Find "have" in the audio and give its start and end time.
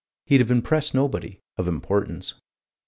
0.41-0.49